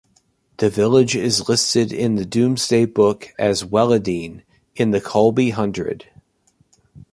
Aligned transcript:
The 0.57 0.71
village 0.71 1.15
is 1.15 1.47
listed 1.47 1.93
in 1.93 2.15
the 2.15 2.25
Doomsday 2.25 2.85
Book 2.87 3.35
as 3.37 3.61
'Weledene', 3.63 4.41
in 4.75 4.89
the 4.89 4.99
Colby 4.99 5.51
Hundred. 5.51 6.07